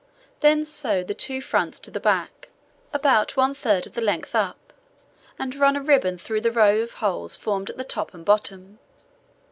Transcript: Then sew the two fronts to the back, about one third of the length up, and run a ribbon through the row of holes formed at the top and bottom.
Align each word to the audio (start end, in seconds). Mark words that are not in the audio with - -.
Then 0.39 0.65
sew 0.65 1.03
the 1.03 1.13
two 1.13 1.41
fronts 1.43 1.79
to 1.81 1.91
the 1.91 1.99
back, 1.99 2.49
about 2.91 3.37
one 3.37 3.53
third 3.53 3.85
of 3.85 3.93
the 3.93 4.01
length 4.01 4.33
up, 4.33 4.73
and 5.37 5.53
run 5.55 5.75
a 5.75 5.81
ribbon 5.83 6.17
through 6.17 6.41
the 6.41 6.51
row 6.51 6.79
of 6.79 6.93
holes 6.93 7.37
formed 7.37 7.69
at 7.69 7.77
the 7.77 7.83
top 7.83 8.15
and 8.15 8.25
bottom. 8.25 8.79